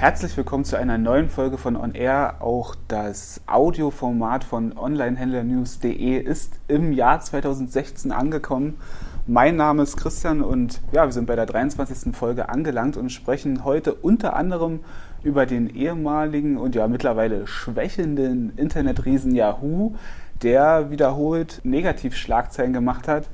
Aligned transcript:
Herzlich 0.00 0.34
willkommen 0.38 0.64
zu 0.64 0.78
einer 0.78 0.96
neuen 0.96 1.28
Folge 1.28 1.58
von 1.58 1.76
On 1.76 1.92
Air. 1.92 2.36
Auch 2.40 2.74
das 2.88 3.42
Audioformat 3.46 4.44
von 4.44 4.74
onlinehändlernews.de 4.74 6.16
ist 6.16 6.54
im 6.68 6.94
Jahr 6.94 7.20
2016 7.20 8.10
angekommen. 8.10 8.78
Mein 9.26 9.56
Name 9.56 9.82
ist 9.82 9.98
Christian 9.98 10.40
und 10.40 10.80
ja, 10.92 11.04
wir 11.04 11.12
sind 11.12 11.26
bei 11.26 11.36
der 11.36 11.44
23. 11.44 12.16
Folge 12.16 12.48
angelangt 12.48 12.96
und 12.96 13.10
sprechen 13.10 13.62
heute 13.62 13.92
unter 13.92 14.36
anderem 14.36 14.80
über 15.22 15.44
den 15.44 15.68
ehemaligen 15.68 16.56
und 16.56 16.74
ja 16.74 16.88
mittlerweile 16.88 17.46
schwächelnden 17.46 18.54
Internetriesen 18.56 19.34
Yahoo, 19.34 19.96
der 20.42 20.90
wiederholt 20.90 21.60
Negativschlagzeilen 21.62 22.72
gemacht 22.72 23.06
hat. 23.06 23.28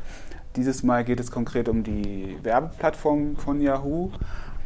Dieses 0.57 0.83
Mal 0.83 1.05
geht 1.05 1.21
es 1.21 1.30
konkret 1.30 1.69
um 1.69 1.85
die 1.85 2.39
Werbeplattform 2.43 3.36
von 3.36 3.61
Yahoo. 3.61 4.11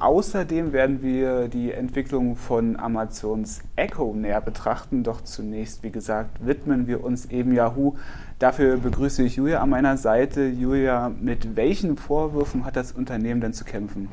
Außerdem 0.01 0.73
werden 0.73 1.03
wir 1.03 1.49
die 1.49 1.73
Entwicklung 1.73 2.35
von 2.35 2.81
Amazons 2.81 3.61
Echo 3.77 4.15
näher 4.15 4.41
betrachten. 4.41 5.05
Doch 5.05 5.21
zunächst, 5.21 5.83
wie 5.83 5.91
gesagt, 5.91 6.45
widmen 6.45 6.87
wir 6.87 7.05
uns 7.05 7.27
eben 7.27 7.55
Yahoo. 7.55 7.97
Dafür 8.39 8.79
begrüße 8.79 9.23
ich 9.23 9.37
Julia 9.37 9.61
an 9.61 9.69
meiner 9.69 9.99
Seite. 9.99 10.47
Julia, 10.47 11.11
mit 11.21 11.55
welchen 11.55 11.99
Vorwürfen 11.99 12.65
hat 12.65 12.77
das 12.77 12.93
Unternehmen 12.93 13.43
denn 13.43 13.53
zu 13.53 13.67
kämpfen? 13.67 14.09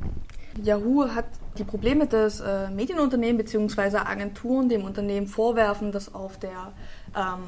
Yahoo 0.62 1.08
hat 1.08 1.26
die 1.58 1.64
Probleme, 1.64 2.06
dass 2.06 2.42
äh, 2.42 2.70
Medienunternehmen 2.70 3.38
bzw. 3.38 3.98
Agenturen 3.98 4.68
dem 4.68 4.84
Unternehmen 4.84 5.28
vorwerfen, 5.28 5.94
dass 5.94 6.14
auf 6.14 6.38
der, 6.38 6.74
ähm, 7.16 7.44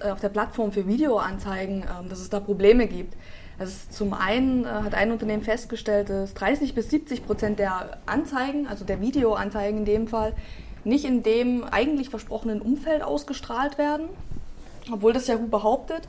äh, 0.00 0.10
auf 0.10 0.20
der 0.20 0.28
Plattform 0.28 0.70
für 0.70 0.86
Videoanzeigen, 0.86 1.82
äh, 1.82 2.08
dass 2.08 2.20
es 2.20 2.30
da 2.30 2.38
Probleme 2.38 2.86
gibt. 2.86 3.16
Also 3.62 3.74
zum 3.90 4.12
einen 4.12 4.64
äh, 4.64 4.68
hat 4.68 4.94
ein 4.94 5.12
Unternehmen 5.12 5.44
festgestellt, 5.44 6.10
dass 6.10 6.34
30 6.34 6.74
bis 6.74 6.90
70 6.90 7.24
Prozent 7.24 7.60
der 7.60 7.98
Anzeigen, 8.06 8.66
also 8.66 8.84
der 8.84 9.00
Videoanzeigen 9.00 9.78
in 9.78 9.84
dem 9.84 10.08
Fall, 10.08 10.34
nicht 10.82 11.04
in 11.04 11.22
dem 11.22 11.62
eigentlich 11.62 12.10
versprochenen 12.10 12.60
Umfeld 12.60 13.04
ausgestrahlt 13.04 13.78
werden, 13.78 14.08
obwohl 14.90 15.12
das 15.12 15.28
Yahoo 15.28 15.46
behauptet. 15.46 16.08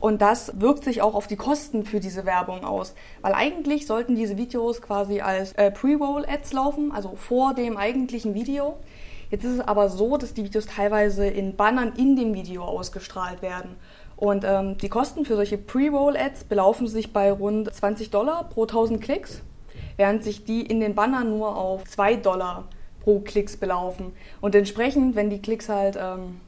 Und 0.00 0.20
das 0.20 0.60
wirkt 0.60 0.84
sich 0.84 1.00
auch 1.00 1.14
auf 1.14 1.26
die 1.26 1.36
Kosten 1.36 1.86
für 1.86 1.98
diese 1.98 2.26
Werbung 2.26 2.62
aus. 2.62 2.94
Weil 3.22 3.32
eigentlich 3.32 3.86
sollten 3.86 4.14
diese 4.14 4.36
Videos 4.36 4.82
quasi 4.82 5.22
als 5.22 5.52
äh, 5.52 5.70
Pre-Roll-Ads 5.70 6.52
laufen, 6.52 6.92
also 6.92 7.16
vor 7.16 7.54
dem 7.54 7.78
eigentlichen 7.78 8.34
Video. 8.34 8.76
Jetzt 9.30 9.44
ist 9.44 9.52
es 9.52 9.60
aber 9.60 9.88
so, 9.88 10.18
dass 10.18 10.34
die 10.34 10.44
Videos 10.44 10.66
teilweise 10.66 11.26
in 11.26 11.56
Bannern 11.56 11.94
in 11.96 12.16
dem 12.16 12.34
Video 12.34 12.64
ausgestrahlt 12.64 13.40
werden. 13.40 13.76
Und 14.16 14.44
ähm, 14.44 14.78
die 14.78 14.88
Kosten 14.88 15.24
für 15.24 15.36
solche 15.36 15.58
Pre-Roll-Ads 15.58 16.44
belaufen 16.44 16.86
sich 16.86 17.12
bei 17.12 17.32
rund 17.32 17.72
20 17.72 18.10
Dollar 18.10 18.48
pro 18.48 18.62
1000 18.62 19.00
Klicks, 19.00 19.42
während 19.96 20.22
sich 20.22 20.44
die 20.44 20.62
in 20.62 20.80
den 20.80 20.94
Bannern 20.94 21.30
nur 21.30 21.56
auf 21.56 21.84
2 21.84 22.16
Dollar 22.16 22.68
pro 23.02 23.20
Klicks 23.20 23.56
belaufen. 23.56 24.12
Und 24.40 24.54
entsprechend, 24.54 25.16
wenn 25.16 25.30
die 25.30 25.42
Klicks 25.42 25.68
halt, 25.68 25.96
ähm, 26.00 26.40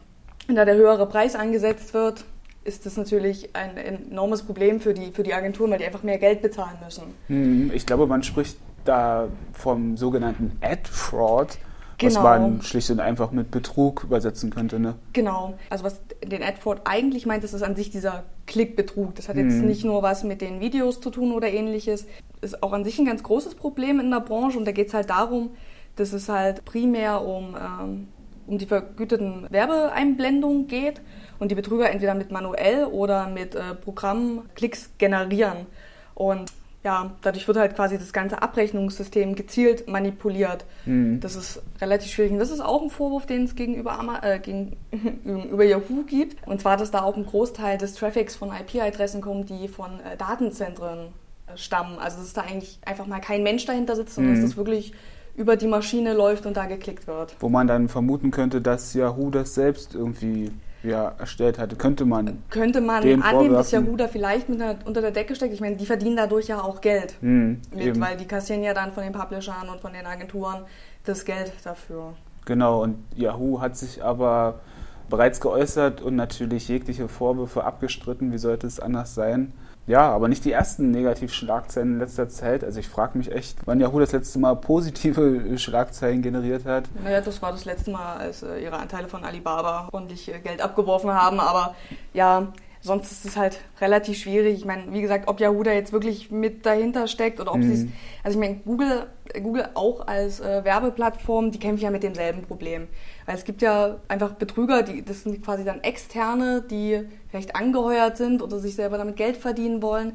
da 0.47 0.65
der 0.65 0.77
höhere 0.77 1.07
Preis 1.07 1.35
angesetzt 1.35 1.95
wird, 1.95 2.25
ist 2.65 2.87
das 2.87 2.97
natürlich 2.97 3.51
ein 3.55 3.77
enormes 3.77 4.43
Problem 4.43 4.81
für 4.81 4.95
die, 4.95 5.11
für 5.13 5.23
die 5.23 5.35
Agenturen, 5.35 5.71
weil 5.71 5.79
die 5.79 5.85
einfach 5.85 6.03
mehr 6.03 6.19
Geld 6.19 6.43
bezahlen 6.43 6.79
müssen. 6.83 7.15
Hm, 7.27 7.71
ich 7.75 7.87
glaube, 7.87 8.07
man 8.07 8.23
spricht 8.23 8.57
da 8.85 9.29
vom 9.53 9.97
sogenannten 9.97 10.59
Ad-Fraud. 10.63 11.59
Genau. 11.99 12.23
Was 12.23 12.41
man 12.41 12.63
schlicht 12.63 12.91
und 12.91 13.01
einfach 13.01 13.31
mit 13.31 13.51
Betrug 13.51 14.05
übersetzen 14.05 14.51
könnte, 14.51 14.79
ne? 14.79 14.95
Genau. 15.13 15.55
Also 15.71 15.85
was 15.85 16.01
den 16.25 16.43
Adford 16.43 16.83
eigentlich 16.85 17.27
meint, 17.27 17.45
das 17.45 17.55
ist 17.55 17.63
an 17.63 17.77
sich 17.77 17.91
dieser 17.91 18.25
Klickbetrug. 18.47 19.15
Das 19.15 19.29
hat 19.29 19.37
jetzt 19.37 19.55
mhm. 19.55 19.67
nicht 19.67 19.85
nur 19.85 20.03
was 20.03 20.25
mit 20.25 20.41
den 20.41 20.61
Videos 20.61 21.01
zu 21.01 21.11
tun 21.11 21.33
oder 21.33 21.49
ähnliches. 21.49 22.07
Ist 22.41 22.63
auch 22.63 22.73
an 22.73 22.85
sich 22.85 22.99
ein 22.99 23.05
ganz 23.05 23.23
großes 23.23 23.55
Problem 23.55 24.01
in 24.01 24.11
der 24.11 24.21
Branche 24.21 24.59
und 24.59 24.65
da 24.65 24.73
geht 24.73 24.89
es 24.89 24.95
halt 24.95 25.11
darum, 25.11 25.51
dass 25.97 26.13
es 26.13 26.29
halt 26.29 26.65
primär 26.65 27.25
um, 27.25 27.57
ähm, 27.57 28.09
um 28.47 28.59
die 28.59 28.67
vergüteten 28.67 29.47
Werbeeinblendungen 29.51 30.67
geht 30.67 31.01
und 31.39 31.51
die 31.51 31.55
Betrüger 31.55 31.91
entweder 31.91 32.15
mit 32.15 32.31
manuell 32.31 32.85
oder 32.85 33.29
mit 33.29 33.55
äh, 33.55 33.75
Programm 33.75 34.43
Klicks 34.55 34.91
generieren. 34.99 35.67
Und 36.15 36.53
ja, 36.85 37.13
dadurch 37.23 37.49
wird 37.49 37.57
halt 37.57 37.75
quasi 37.75 37.99
das 37.99 38.13
ganze 38.13 38.43
Abrechnungssystem 38.43 39.35
gezielt 39.35 39.89
manipuliert. 39.89 40.67
Mhm. 40.85 41.19
Das 41.21 41.35
ist 41.35 41.63
relativ 41.81 42.13
schwierig. 42.13 42.33
Und 42.33 42.39
das 42.39 42.51
ist 42.51 42.61
auch 42.61 42.83
ein 42.83 42.91
Vorwurf, 42.91 43.25
den 43.25 43.45
es 43.45 43.55
gegenüber, 43.55 43.99
äh, 44.23 44.39
gegenüber 44.39 45.65
Yahoo 45.65 46.03
gibt. 46.07 46.47
Und 46.47 46.61
zwar, 46.61 46.77
dass 46.77 46.91
da 46.91 47.03
auch 47.03 47.17
ein 47.17 47.25
Großteil 47.25 47.79
des 47.79 47.95
Traffics 47.95 48.37
von 48.37 48.51
IP-Adressen 48.51 49.23
kommt, 49.23 49.49
die 49.49 49.67
von 49.67 49.93
äh, 50.01 50.19
Datenzentren 50.19 51.09
äh, 51.47 51.57
stammen. 51.57 51.99
Also 51.99 52.19
dass 52.19 52.35
da 52.35 52.43
eigentlich 52.43 52.79
einfach 52.85 53.07
mal 53.07 53.21
kein 53.21 53.43
Mensch 53.43 53.65
dahinter 53.65 53.97
sitzt, 53.97 54.17
sondern 54.17 54.35
mhm. 54.35 54.43
dass 54.43 54.51
das 54.51 54.57
wirklich 54.59 54.93
über 55.37 55.57
die 55.57 55.67
Maschine 55.67 56.13
läuft 56.13 56.45
und 56.45 56.59
da 56.59 56.67
geklickt 56.67 57.07
wird. 57.07 57.35
Wo 57.41 57.49
man 57.49 57.67
dann 57.67 57.89
vermuten 57.89 58.31
könnte, 58.31 58.61
dass 58.61 58.93
Yahoo 58.93 59.31
das 59.31 59.55
selbst 59.55 59.95
irgendwie 59.95 60.53
ja, 60.85 61.15
erstellt 61.19 61.59
hatte, 61.59 61.77
könnte 61.77 62.05
man. 62.05 62.43
Könnte 62.51 62.81
man 62.81 63.03
annehmen, 63.23 63.55
dass 63.55 63.71
Yahoo 63.71 63.97
vielleicht 64.11 64.49
einer, 64.51 64.77
unter 64.85 65.01
der 65.01 65.11
Decke 65.11 65.35
steckt. 65.35 65.55
Ich 65.55 65.61
meine, 65.61 65.77
die 65.77 65.87
verdienen 65.87 66.17
dadurch 66.17 66.49
ja 66.49 66.61
auch 66.61 66.81
Geld. 66.81 67.15
Mhm, 67.21 67.61
mit, 67.75 68.01
weil 68.01 68.17
die 68.17 68.27
kassieren 68.27 68.63
ja 68.63 68.75
dann 68.75 68.93
von 68.93 69.03
den 69.03 69.13
Publishern 69.13 69.69
und 69.69 69.81
von 69.81 69.93
den 69.93 70.07
Agenturen 70.07 70.63
das 71.05 71.25
Geld 71.25 71.53
dafür. 71.65 72.15
Genau, 72.45 72.83
und 72.83 72.99
Yahoo 73.17 73.61
hat 73.61 73.77
sich 73.77 74.05
aber 74.05 74.61
bereits 75.09 75.41
geäußert 75.41 76.03
und 76.03 76.17
natürlich 76.17 76.69
jegliche 76.69 77.09
Vorwürfe 77.09 77.65
abgestritten. 77.65 78.33
Wie 78.33 78.39
sollte 78.39 78.67
es 78.67 78.81
anders 78.81 79.15
sein? 79.15 79.53
Ja, 79.87 80.11
aber 80.11 80.29
nicht 80.29 80.45
die 80.47 80.53
ersten 80.53 80.91
Negativschlagzeilen 80.91 81.95
in 81.95 81.99
letzter 81.99 82.29
Zeit. 82.29 82.65
Also 82.65 82.81
ich 82.81 82.89
frage 82.89 83.19
mich 83.19 83.31
echt, 83.31 83.59
wann 83.67 83.81
Yahoo 83.81 84.01
das 84.01 84.13
letzte 84.13 84.39
Mal 84.39 84.57
positive 84.57 85.59
Schlagzeilen 85.59 86.23
generiert 86.23 86.65
hat. 86.65 86.85
Naja, 87.03 87.21
das 87.21 87.43
war 87.43 87.53
das 87.53 87.67
letzte 87.67 87.91
Mal, 87.91 88.17
als 88.17 88.43
äh, 88.43 88.63
ihre 88.63 88.79
Anteile 88.79 89.09
von 89.09 89.25
Alibaba 89.25 89.89
ordentlich 89.93 90.33
äh, 90.33 90.39
Geld 90.41 90.63
abgeworfen 90.63 91.13
haben. 91.13 91.39
Aber 91.39 91.75
ja, 92.15 92.49
sonst 92.85 93.11
ist 93.11 93.25
es 93.25 93.37
halt 93.37 93.61
relativ 93.81 94.19
schwierig. 94.19 94.59
Ich 94.59 94.67
meine, 94.67 94.93
wie 94.93 95.01
gesagt, 95.01 95.27
ob 95.27 95.41
Yahoo 95.41 95.63
da 95.63 95.73
jetzt 95.73 95.93
wirklich 95.93 96.31
mit 96.31 96.67
dahinter 96.67 97.09
steckt 97.09 97.41
oder 97.41 97.53
ob 97.53 97.59
mhm. 97.59 97.63
sie 97.63 97.73
es. 97.73 97.87
Also 98.23 98.39
ich 98.39 98.47
meine, 98.47 98.61
Google, 98.63 99.07
Google 99.43 99.71
auch 99.73 100.07
als 100.07 100.41
äh, 100.41 100.63
Werbeplattform, 100.65 101.51
die 101.51 101.59
kämpfen 101.59 101.83
ja 101.83 101.91
mit 101.91 102.03
demselben 102.03 102.43
Problem. 102.43 102.87
Weil 103.25 103.37
es 103.37 103.45
gibt 103.45 103.63
ja 103.63 103.97
einfach 104.07 104.33
Betrüger, 104.33 104.83
die, 104.83 105.03
das 105.03 105.23
sind 105.23 105.43
quasi 105.43 105.65
dann 105.65 105.83
Externe, 105.83 106.61
die 106.61 107.01
vielleicht 107.31 107.57
angeheuert 107.57 108.19
sind 108.19 108.43
oder 108.43 108.59
sich 108.59 108.75
selber 108.75 108.99
damit 108.99 109.17
Geld 109.17 109.39
verdienen 109.39 109.81
wollen. 109.81 110.13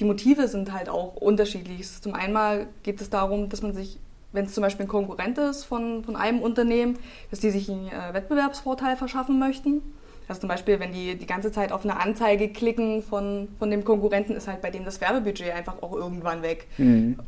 Die 0.00 0.04
Motive 0.04 0.48
sind 0.48 0.72
halt 0.72 0.88
auch 0.88 1.14
unterschiedlich. 1.14 1.88
Zum 2.02 2.14
einen 2.14 2.66
geht 2.82 3.00
es 3.00 3.10
darum, 3.10 3.48
dass 3.48 3.62
man 3.62 3.74
sich, 3.74 4.00
wenn 4.32 4.46
es 4.46 4.54
zum 4.54 4.62
Beispiel 4.62 4.86
ein 4.86 4.88
Konkurrent 4.88 5.38
ist 5.38 5.62
von, 5.62 6.02
von 6.02 6.16
einem 6.16 6.40
Unternehmen, 6.40 6.98
dass 7.30 7.38
die 7.38 7.50
sich 7.50 7.70
einen 7.70 7.86
äh, 7.86 8.12
Wettbewerbsvorteil 8.12 8.96
verschaffen 8.96 9.38
möchten. 9.38 9.82
Also 10.28 10.42
zum 10.42 10.48
Beispiel, 10.48 10.78
wenn 10.78 10.92
die 10.92 11.16
die 11.16 11.26
ganze 11.26 11.50
Zeit 11.50 11.72
auf 11.72 11.84
eine 11.84 11.98
Anzeige 11.98 12.50
klicken 12.50 13.02
von, 13.02 13.48
von 13.58 13.70
dem 13.70 13.84
Konkurrenten, 13.84 14.36
ist 14.36 14.46
halt 14.46 14.60
bei 14.60 14.70
dem 14.70 14.84
das 14.84 15.00
Werbebudget 15.00 15.52
einfach 15.54 15.82
auch 15.82 15.94
irgendwann 15.94 16.42
weg. 16.42 16.66
Mhm. 16.76 17.18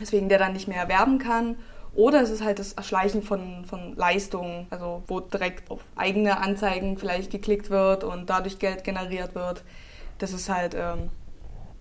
Deswegen 0.00 0.28
der 0.28 0.38
dann 0.38 0.52
nicht 0.52 0.66
mehr 0.66 0.88
werben 0.88 1.18
kann. 1.18 1.56
Oder 1.94 2.22
es 2.22 2.30
ist 2.30 2.42
halt 2.42 2.58
das 2.58 2.72
Erschleichen 2.72 3.22
von, 3.22 3.64
von 3.64 3.94
Leistungen, 3.94 4.66
also 4.70 5.04
wo 5.06 5.20
direkt 5.20 5.70
auf 5.70 5.80
eigene 5.94 6.38
Anzeigen 6.38 6.98
vielleicht 6.98 7.30
geklickt 7.30 7.70
wird 7.70 8.02
und 8.02 8.28
dadurch 8.28 8.58
Geld 8.58 8.82
generiert 8.82 9.36
wird. 9.36 9.62
Das 10.18 10.32
ist 10.32 10.48
halt 10.48 10.74
ähm, 10.74 11.10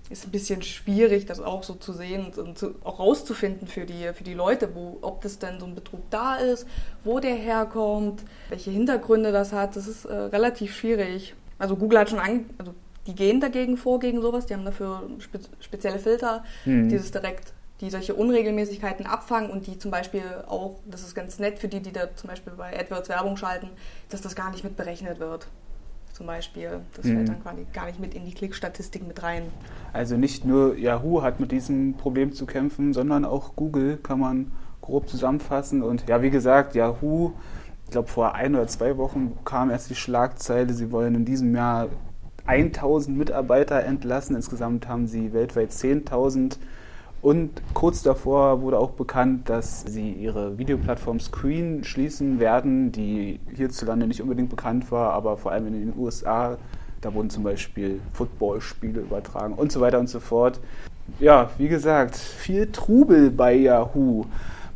ist 0.09 0.25
ein 0.25 0.31
bisschen 0.31 0.62
schwierig, 0.62 1.25
das 1.25 1.40
auch 1.40 1.64
so 1.64 1.75
zu 1.75 1.94
sehen 1.94 2.34
und 2.36 2.58
zu, 2.58 2.75
auch 2.84 3.00
rauszufinden 3.00 3.68
für 3.68 3.86
die, 3.86 4.12
für 4.14 4.24
die 4.24 4.34
Leute, 4.34 4.75
wo, 4.75 4.97
ob 5.02 5.22
das 5.22 5.40
denn 5.40 5.59
so 5.59 5.66
ein 5.66 5.75
Betrug 5.75 6.02
da 6.09 6.36
ist, 6.36 6.68
wo 7.03 7.19
der 7.19 7.36
herkommt, 7.36 8.24
welche 8.50 8.72
Hintergründe 8.72 9.31
das 9.31 9.53
hat. 9.53 9.75
Das 9.75 9.88
ist 9.88 10.06
äh, 10.06 10.14
relativ 10.14 10.75
schwierig. 10.75 11.36
Also 11.58 11.75
Google 11.75 12.00
hat 12.00 12.09
schon 12.09 12.19
an, 12.19 12.50
also 12.58 12.74
die 13.08 13.16
gehen 13.16 13.40
dagegen 13.40 13.78
vor, 13.78 14.00
gegen 14.00 14.22
sowas, 14.22 14.46
die 14.46 14.53
haben 14.53 14.66
dafür 14.66 15.03
spe 15.19 15.40
spezielle 15.59 16.00
Filter, 16.00 16.44
mhm. 16.66 16.90
dieses 16.90 17.11
direkt 17.11 17.53
die 17.82 17.90
solche 17.90 18.14
Unregelmäßigkeiten 18.14 19.05
abfangen 19.05 19.50
und 19.50 19.67
die 19.67 19.78
zum 19.78 19.91
Beispiel 19.91 20.23
auch, 20.47 20.79
das 20.85 21.02
ist 21.02 21.16
ganz 21.16 21.40
nett 21.40 21.59
für 21.59 21.67
die, 21.67 21.82
die 21.82 21.91
da 21.91 22.16
zum 22.16 22.29
Beispiel 22.29 22.53
bei 22.53 22.79
AdWords 22.79 23.09
Werbung 23.09 23.35
schalten, 23.35 23.70
dass 24.09 24.22
das 24.22 24.35
gar 24.35 24.52
nicht 24.52 24.64
mit 24.64 24.78
berechnet 24.78 25.20
wird. 25.20 25.47
Zum 26.14 26.28
Beispiel. 26.28 26.82
Das 26.96 27.06
mhm. 27.06 27.16
fällt 27.16 27.30
dann 27.30 27.44
quasi 27.44 27.66
gar 27.74 27.88
nicht 27.88 28.00
mit 28.00 28.14
in 28.14 28.24
die 28.26 28.34
Klickstatistik 28.34 29.06
mit 29.08 29.24
rein. 29.24 29.44
Also 29.92 30.16
nicht 30.16 30.46
nur 30.46 30.78
Yahoo 30.78 31.24
hat 31.24 31.40
mit 31.40 31.52
diesem 31.52 31.96
Problem 31.96 32.34
zu 32.34 32.46
kämpfen, 32.46 32.94
sondern 32.94 33.26
auch 33.26 33.56
Google 33.56 33.98
kann 33.98 34.20
man 34.20 34.52
grob 34.82 35.10
zusammenfassen. 35.10 35.82
Und 35.82 36.08
ja, 36.08 36.22
wie 36.22 36.30
gesagt, 36.30 36.76
Yahoo, 36.76 37.32
ich 37.86 37.92
glaube 37.92 38.10
vor 38.10 38.36
ein 38.36 38.54
oder 38.54 38.68
zwei 38.68 38.98
Wochen 38.98 39.38
kam 39.44 39.72
erst 39.72 39.90
die 39.90 39.96
Schlagzeile, 39.96 40.74
sie 40.74 40.92
wollen 40.92 41.16
in 41.16 41.26
diesem 41.26 41.56
Jahr 41.56 41.90
1000 42.46 43.18
Mitarbeiter 43.18 43.84
entlassen. 43.84 44.36
Insgesamt 44.36 44.88
haben 44.88 45.08
sie 45.08 45.34
weltweit 45.34 45.72
10.000 45.72 46.58
und 47.23 47.61
kurz 47.73 48.03
davor 48.03 48.61
wurde 48.61 48.78
auch 48.78 48.91
bekannt, 48.91 49.47
dass 49.47 49.81
sie 49.81 50.11
ihre 50.11 50.58
Videoplattform 50.58 51.22
Screen 51.22 51.85
schließen 51.85 52.37
werden, 52.37 52.91
die 52.91 53.40
hierzulande 53.55 54.08
nicht 54.08 54.22
unbedingt 54.22 54.49
bekannt 54.49 54.91
war, 54.91 55.14
aber 55.14 55.37
vor 55.37 55.53
allem 55.53 55.67
in 55.67 55.73
den 55.73 55.93
USA. 55.97 56.58
Da 56.99 57.14
wurden 57.14 57.29
zum 57.29 57.43
Beispiel 57.43 58.02
Footballspiele 58.11 58.99
übertragen 58.99 59.53
und 59.53 59.72
so 59.72 59.79
weiter 59.79 59.99
und 59.99 60.09
so 60.09 60.20
fort. 60.20 60.59
Ja, 61.22 61.49
wie 61.58 61.70
gesagt, 61.70 62.17
viel 62.17 62.70
Trubel 62.73 63.31
bei 63.31 63.55
Yahoo. 63.55 64.26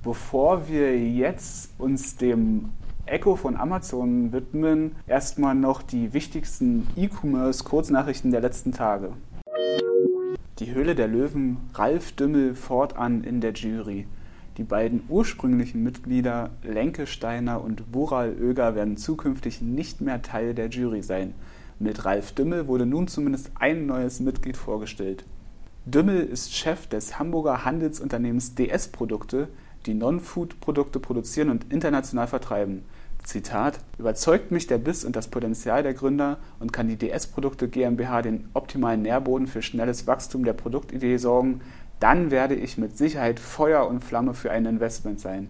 Bevor 0.02 0.70
wir 0.70 0.98
jetzt 0.98 1.74
uns 1.78 2.16
dem 2.16 2.70
Echo 3.06 3.36
von 3.36 3.58
Amazon 3.58 4.32
widmen, 4.32 4.96
erstmal 5.06 5.54
noch 5.54 5.82
die 5.82 6.14
wichtigsten 6.14 6.88
E-Commerce-Kurznachrichten 6.96 8.32
der 8.32 8.40
letzten 8.40 8.72
Tage. 8.72 9.10
Die 10.60 10.74
Höhle 10.74 10.96
der 10.96 11.08
Löwen, 11.08 11.58
Ralf 11.76 12.14
Dümmel 12.14 12.56
fortan 12.56 13.24
in 13.24 13.42
der 13.42 13.54
Jury. 13.54 14.08
Die 14.58 14.64
beiden 14.64 15.04
ursprünglichen 15.08 15.84
Mitglieder 15.84 16.50
Lenke 16.64 17.06
Steiner 17.06 17.64
und 17.64 17.94
Wural 17.94 18.36
Oeger 18.42 18.74
werden 18.74 18.98
zukünftig 18.98 19.62
nicht 19.62 20.02
mehr 20.02 20.24
Teil 20.24 20.56
der 20.56 20.70
Jury 20.70 21.04
sein. 21.04 21.36
Mit 21.78 22.06
Ralf 22.06 22.32
Dümmel 22.32 22.66
wurde 22.66 22.88
nun 22.88 23.08
zumindest 23.08 23.52
ein 23.54 23.86
neues 23.86 24.20
Mitglied 24.20 24.58
vorgestellt. 24.58 25.26
Dümmel 25.86 26.24
ist 26.24 26.56
Chef 26.56 26.88
des 26.88 27.20
Hamburger 27.20 27.64
Handelsunternehmens 27.64 28.56
DS 28.56 28.88
Produkte, 28.88 29.50
die 29.86 29.94
Non-Food-Produkte 29.94 31.00
produzieren 31.00 31.52
und 31.52 31.72
international 31.72 32.26
vertreiben. 32.26 32.82
Zitat: 33.28 33.82
Überzeugt 34.00 34.52
mich 34.52 34.68
der 34.68 34.78
Biss 34.78 35.04
und 35.04 35.18
das 35.18 35.28
Potenzial 35.28 35.84
der 35.84 35.94
Gründer 35.94 36.38
und 36.62 36.72
kann 36.72 36.88
die 36.88 36.96
DS-Produkte 36.96 37.68
GmbH 37.68 38.22
den 38.22 38.48
optimalen 38.54 39.02
Nährboden 39.02 39.48
für 39.48 39.62
schnelles 39.62 40.08
Wachstum 40.08 40.46
der 40.46 40.54
Produktidee 40.54 41.18
sorgen, 41.18 41.60
dann 42.00 42.32
werde 42.32 42.56
ich 42.56 42.78
mit 42.78 42.98
Sicherheit 42.98 43.42
Feuer 43.42 43.86
und 43.86 44.02
Flamme 44.02 44.34
für 44.34 44.52
ein 44.52 44.66
Investment 44.66 45.20
sein. 45.20 45.50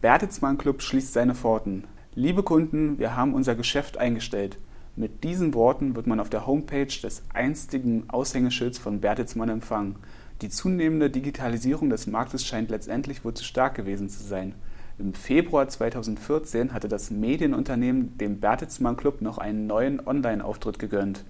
Bertelsmann 0.00 0.58
Club 0.58 0.82
schließt 0.82 1.12
seine 1.12 1.36
Pforten. 1.36 1.84
Liebe 2.16 2.42
Kunden, 2.42 2.98
wir 2.98 3.14
haben 3.14 3.34
unser 3.34 3.54
Geschäft 3.54 3.98
eingestellt. 3.98 4.58
Mit 4.96 5.22
diesen 5.22 5.54
Worten 5.54 5.94
wird 5.94 6.08
man 6.08 6.18
auf 6.18 6.30
der 6.30 6.46
Homepage 6.46 6.86
des 6.86 7.22
einstigen 7.32 8.10
Aushängeschilds 8.10 8.78
von 8.78 9.00
Bertelsmann 9.00 9.48
empfangen. 9.48 9.94
Die 10.42 10.48
zunehmende 10.48 11.08
Digitalisierung 11.08 11.88
des 11.88 12.08
Marktes 12.08 12.44
scheint 12.44 12.70
letztendlich 12.70 13.24
wohl 13.24 13.34
zu 13.34 13.44
stark 13.44 13.76
gewesen 13.76 14.08
zu 14.08 14.24
sein. 14.24 14.56
Im 14.98 15.12
Februar 15.12 15.68
2014 15.68 16.72
hatte 16.72 16.88
das 16.88 17.10
Medienunternehmen 17.10 18.16
dem 18.16 18.40
Bertelsmann 18.40 18.96
Club 18.96 19.20
noch 19.20 19.36
einen 19.36 19.66
neuen 19.66 20.06
Online-Auftritt 20.06 20.78
gegönnt. 20.78 21.22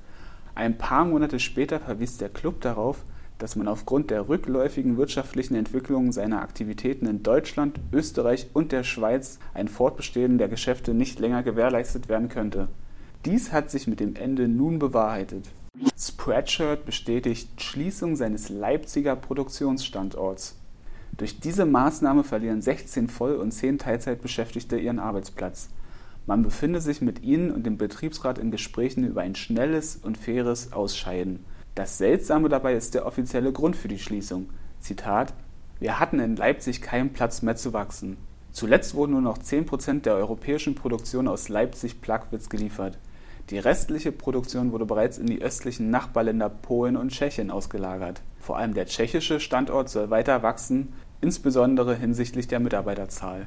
Ein 0.55 0.79
paar 0.79 1.05
Monate 1.05 1.41
später 1.41 1.81
verwies 1.81 2.17
der 2.17 2.29
Club 2.29 2.61
darauf, 2.61 3.03
dass 3.39 3.57
man 3.57 3.67
aufgrund 3.67 4.11
der 4.11 4.29
rückläufigen 4.29 4.97
wirtschaftlichen 4.97 5.57
Entwicklung 5.57 6.13
seiner 6.13 6.43
Aktivitäten 6.43 7.07
in 7.07 7.25
Deutschland, 7.25 7.81
Österreich 7.93 8.47
und 8.53 8.71
der 8.71 8.85
Schweiz 8.85 9.41
ein 9.53 9.67
Fortbestehen 9.67 10.39
der 10.39 10.49
Geschäfte 10.49 10.95
nicht 10.95 11.19
länger 11.19 11.43
gewährleistet 11.43 12.09
werden 12.09 12.29
könnte. 12.29 12.69
Dies 13.25 13.53
hat 13.53 13.73
sich 13.73 13.89
mit 13.89 13.99
dem 13.99 14.15
Ende 14.15 14.47
nun 14.47 14.79
bewahrheitet. 14.79 15.51
Spreadshirt 15.99 16.87
bestätigt 16.87 17.61
Schließung 17.61 18.15
seines 18.15 18.49
Leipziger 18.49 19.17
Produktionsstandorts. 19.17 20.57
Durch 21.17 21.41
diese 21.41 21.65
Maßnahme 21.65 22.25
verlieren 22.25 22.61
16 22.61 23.09
Voll- 23.09 23.37
und 23.37 23.51
10 23.51 23.79
Teilzeitbeschäftigte 23.79 24.79
ihren 24.79 24.99
Arbeitsplatz. 24.99 25.71
Man 26.27 26.43
befinde 26.43 26.81
sich 26.81 27.01
mit 27.01 27.23
ihnen 27.23 27.51
und 27.51 27.65
dem 27.65 27.79
Betriebsrat 27.79 28.39
in 28.39 28.51
Gesprächen 28.51 29.05
über 29.05 29.23
ein 29.23 29.35
schnelles 29.35 29.97
und 29.97 30.19
faires 30.19 30.73
Ausscheiden. 30.73 31.45
Das 31.75 31.99
Seltsame 31.99 32.49
dabei 32.49 32.75
ist 32.75 32.95
der 32.95 33.07
offizielle 33.07 33.53
Grund 33.53 33.77
für 33.77 33.89
die 33.89 33.99
Schließung. 33.99 34.51
Zitat: 34.81 35.33
Wir 35.79 35.99
hatten 36.01 36.21
in 36.21 36.37
Leipzig 36.37 36.83
keinen 36.83 37.13
Platz 37.13 37.41
mehr 37.43 37.57
zu 37.57 37.73
wachsen. 37.73 38.19
Zuletzt 38.53 38.95
wurden 38.95 39.13
nur 39.13 39.21
noch 39.21 39.39
10 39.39 39.67
Prozent 39.67 40.07
der 40.07 40.15
europäischen 40.17 40.75
Produktion 40.75 41.29
aus 41.29 41.49
Leipzig-Plagwitz 41.49 42.49
geliefert. 42.49 42.99
Die 43.51 43.59
restliche 43.59 44.11
Produktion 44.11 44.73
wurde 44.73 44.87
bereits 44.87 45.19
in 45.19 45.27
die 45.27 45.41
östlichen 45.41 45.91
Nachbarländer 45.91 46.49
Polen 46.49 46.97
und 46.97 47.13
Tschechien 47.13 47.51
ausgelagert. 47.51 48.23
Vor 48.41 48.57
allem 48.59 48.75
der 48.75 48.87
tschechische 48.87 49.39
Standort 49.39 49.89
soll 49.89 50.11
weiter 50.11 50.43
wachsen, 50.43 50.95
insbesondere 51.21 51.95
hinsichtlich 51.95 52.49
der 52.49 52.61
Mitarbeiterzahl. 52.61 53.47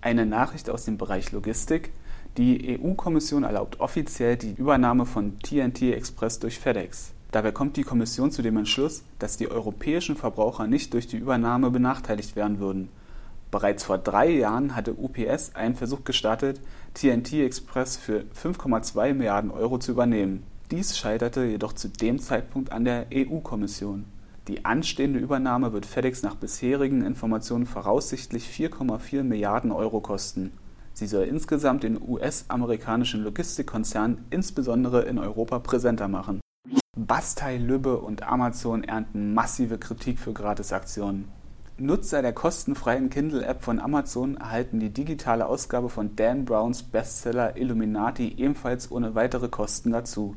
Eine 0.00 0.26
Nachricht 0.26 0.68
aus 0.68 0.84
dem 0.84 0.98
Bereich 0.98 1.32
Logistik. 1.32 1.90
Die 2.36 2.78
EU-Kommission 2.80 3.44
erlaubt 3.44 3.80
offiziell 3.80 4.36
die 4.36 4.52
Übernahme 4.52 5.06
von 5.06 5.38
TNT 5.40 5.82
Express 5.92 6.38
durch 6.38 6.58
FedEx. 6.58 7.12
Dabei 7.30 7.52
kommt 7.52 7.76
die 7.76 7.82
Kommission 7.82 8.30
zu 8.30 8.42
dem 8.42 8.56
Entschluss, 8.56 9.04
dass 9.18 9.36
die 9.36 9.50
europäischen 9.50 10.16
Verbraucher 10.16 10.66
nicht 10.66 10.92
durch 10.92 11.06
die 11.06 11.16
Übernahme 11.16 11.70
benachteiligt 11.70 12.36
werden 12.36 12.58
würden. 12.58 12.88
Bereits 13.50 13.84
vor 13.84 13.98
drei 13.98 14.30
Jahren 14.30 14.74
hatte 14.74 14.94
UPS 14.94 15.54
einen 15.54 15.74
Versuch 15.74 16.04
gestartet, 16.04 16.60
TNT 16.94 17.34
Express 17.34 17.96
für 17.96 18.24
5,2 18.34 19.14
Milliarden 19.14 19.50
Euro 19.50 19.78
zu 19.78 19.92
übernehmen. 19.92 20.42
Dies 20.70 20.96
scheiterte 20.96 21.44
jedoch 21.44 21.74
zu 21.74 21.88
dem 21.88 22.18
Zeitpunkt 22.18 22.72
an 22.72 22.84
der 22.84 23.06
EU-Kommission. 23.12 24.06
Die 24.48 24.64
anstehende 24.64 25.20
Übernahme 25.20 25.72
wird 25.72 25.86
FedEx 25.86 26.24
nach 26.24 26.34
bisherigen 26.34 27.04
Informationen 27.04 27.64
voraussichtlich 27.64 28.48
4,4 28.48 29.22
Milliarden 29.22 29.70
Euro 29.70 30.00
kosten. 30.00 30.52
Sie 30.92 31.06
soll 31.06 31.24
insgesamt 31.24 31.84
den 31.84 32.00
US-amerikanischen 32.02 33.22
Logistikkonzern 33.22 34.24
insbesondere 34.30 35.02
in 35.02 35.18
Europa 35.18 35.60
präsenter 35.60 36.08
machen. 36.08 36.40
Bastei 36.96 37.56
Lübbe 37.56 38.00
und 38.00 38.24
Amazon 38.24 38.84
ernten 38.84 39.32
massive 39.32 39.78
Kritik 39.78 40.18
für 40.18 40.32
Gratisaktionen. 40.32 41.28
Nutzer 41.78 42.20
der 42.20 42.34
kostenfreien 42.34 43.10
Kindle-App 43.10 43.62
von 43.62 43.80
Amazon 43.80 44.36
erhalten 44.36 44.78
die 44.78 44.90
digitale 44.90 45.46
Ausgabe 45.46 45.88
von 45.88 46.16
Dan 46.16 46.44
Browns 46.44 46.82
Bestseller 46.82 47.56
Illuminati 47.56 48.34
ebenfalls 48.36 48.90
ohne 48.90 49.14
weitere 49.14 49.48
Kosten 49.48 49.92
dazu. 49.92 50.36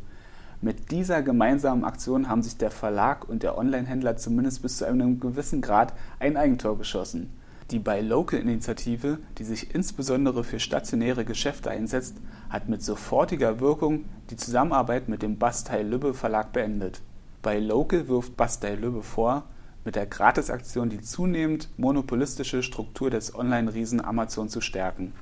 Mit 0.65 0.89
dieser 0.89 1.21
gemeinsamen 1.21 1.83
Aktion 1.83 2.27
haben 2.27 2.41
sich 2.41 2.57
der 2.57 2.71
Verlag 2.71 3.29
und 3.29 3.44
der 3.44 3.56
Onlinehändler 3.56 4.17
zumindest 4.17 4.63
bis 4.63 4.77
zu 4.77 4.85
einem 4.85 5.19
gewissen 5.19 5.62
Grad 5.62 5.94
ein 6.17 6.38
Eigentor 6.38 6.75
geschossen. 6.75 7.29
Die 7.69 7.77
Buy 7.77 8.01
Local 8.01 8.39
Initiative, 8.39 9.19
die 9.38 9.44
sich 9.44 9.75
insbesondere 9.75 10.44
für 10.44 10.59
stationäre 10.59 11.23
Geschäfte 11.23 11.69
einsetzt, 11.69 12.17
hat 12.50 12.67
mit 12.67 12.81
sofortiger 12.81 13.59
Wirkung 13.59 14.06
die 14.31 14.38
Zusammenarbeit 14.38 15.07
mit 15.07 15.21
dem 15.21 15.38
Bastei 15.38 15.83
Lübbe 15.83 16.15
Verlag 16.15 16.51
beendet. 16.51 17.00
Buy 17.44 17.59
Local 17.59 18.07
wirft 18.07 18.35
Bastei 18.35 18.73
Lübbe 18.73 19.03
vor, 19.03 19.44
mit 19.83 19.95
der 19.95 20.07
Gratisaktion 20.07 20.89
die 20.89 21.00
zunehmend 21.00 21.69
monopolistische 21.77 22.63
Struktur 22.63 23.12
des 23.12 23.35
Online-Riesen 23.35 24.03
Amazon 24.03 24.50
zu 24.50 24.62
stärken. 24.62 25.13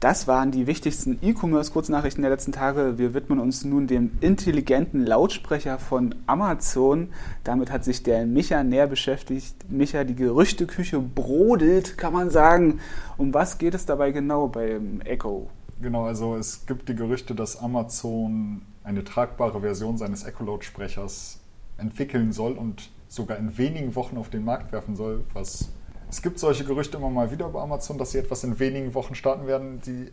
Das 0.00 0.28
waren 0.28 0.52
die 0.52 0.68
wichtigsten 0.68 1.18
E-Commerce-Kurznachrichten 1.22 2.22
der 2.22 2.30
letzten 2.30 2.52
Tage. 2.52 2.98
Wir 2.98 3.14
widmen 3.14 3.40
uns 3.40 3.64
nun 3.64 3.88
dem 3.88 4.12
intelligenten 4.20 5.04
Lautsprecher 5.04 5.80
von 5.80 6.14
Amazon. 6.28 7.08
Damit 7.42 7.72
hat 7.72 7.82
sich 7.82 8.04
der 8.04 8.24
Micha 8.24 8.62
näher 8.62 8.86
beschäftigt. 8.86 9.68
Micha, 9.68 10.04
die 10.04 10.14
Gerüchteküche 10.14 11.00
brodelt, 11.00 11.98
kann 11.98 12.12
man 12.12 12.30
sagen. 12.30 12.78
Um 13.16 13.34
was 13.34 13.58
geht 13.58 13.74
es 13.74 13.86
dabei 13.86 14.12
genau 14.12 14.46
beim 14.46 15.00
Echo? 15.00 15.50
Genau, 15.82 16.04
also 16.04 16.36
es 16.36 16.64
gibt 16.66 16.88
die 16.88 16.94
Gerüchte, 16.94 17.34
dass 17.34 17.60
Amazon 17.60 18.62
eine 18.84 19.02
tragbare 19.02 19.60
Version 19.60 19.98
seines 19.98 20.24
Echo-Lautsprechers 20.24 21.40
entwickeln 21.76 22.30
soll 22.30 22.52
und 22.52 22.90
sogar 23.08 23.36
in 23.36 23.58
wenigen 23.58 23.96
Wochen 23.96 24.16
auf 24.16 24.30
den 24.30 24.44
Markt 24.44 24.70
werfen 24.70 24.94
soll, 24.94 25.24
was 25.34 25.70
es 26.10 26.22
gibt 26.22 26.38
solche 26.38 26.64
Gerüchte 26.64 26.96
immer 26.96 27.10
mal 27.10 27.30
wieder 27.30 27.48
bei 27.48 27.60
Amazon, 27.60 27.98
dass 27.98 28.12
sie 28.12 28.18
etwas 28.18 28.44
in 28.44 28.58
wenigen 28.58 28.94
Wochen 28.94 29.14
starten 29.14 29.46
werden. 29.46 29.80
Die 29.82 30.10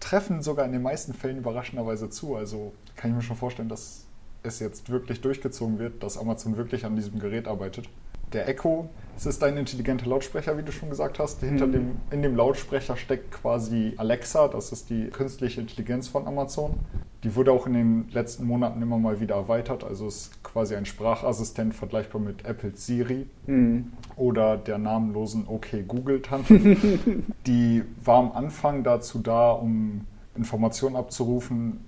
treffen 0.00 0.42
sogar 0.42 0.66
in 0.66 0.72
den 0.72 0.82
meisten 0.82 1.14
Fällen 1.14 1.38
überraschenderweise 1.38 2.10
zu. 2.10 2.36
Also 2.36 2.72
kann 2.96 3.10
ich 3.10 3.16
mir 3.16 3.22
schon 3.22 3.36
vorstellen, 3.36 3.68
dass 3.68 4.04
es 4.42 4.58
jetzt 4.58 4.90
wirklich 4.90 5.20
durchgezogen 5.20 5.78
wird, 5.78 6.02
dass 6.02 6.18
Amazon 6.18 6.56
wirklich 6.56 6.84
an 6.84 6.96
diesem 6.96 7.18
Gerät 7.18 7.48
arbeitet. 7.48 7.88
Der 8.32 8.48
Echo, 8.48 8.88
es 9.16 9.26
ist 9.26 9.42
ein 9.44 9.56
intelligenter 9.56 10.06
Lautsprecher, 10.06 10.56
wie 10.56 10.62
du 10.62 10.72
schon 10.72 10.88
gesagt 10.88 11.18
hast. 11.18 11.40
Hinter 11.40 11.66
mhm. 11.66 11.72
dem, 11.72 11.96
in 12.10 12.22
dem 12.22 12.36
Lautsprecher 12.36 12.96
steckt 12.96 13.30
quasi 13.30 13.94
Alexa, 13.96 14.48
das 14.48 14.72
ist 14.72 14.90
die 14.90 15.08
künstliche 15.08 15.60
Intelligenz 15.60 16.08
von 16.08 16.26
Amazon. 16.26 16.74
Die 17.22 17.36
wurde 17.36 17.52
auch 17.52 17.66
in 17.66 17.74
den 17.74 18.08
letzten 18.10 18.46
Monaten 18.46 18.82
immer 18.82 18.98
mal 18.98 19.20
wieder 19.20 19.36
erweitert. 19.36 19.84
Also 19.84 20.08
ist 20.08 20.42
quasi 20.42 20.74
ein 20.74 20.86
Sprachassistent 20.86 21.74
vergleichbar 21.74 22.20
mit 22.20 22.44
Apple 22.44 22.72
Siri 22.74 23.26
mhm. 23.46 23.92
oder 24.16 24.56
der 24.56 24.78
namenlosen 24.78 25.46
OK 25.46 25.86
Google 25.86 26.20
Tante. 26.20 26.58
die 27.46 27.84
war 28.04 28.18
am 28.18 28.32
Anfang 28.32 28.82
dazu 28.82 29.20
da, 29.20 29.52
um 29.52 30.06
Informationen 30.34 30.96
abzurufen. 30.96 31.80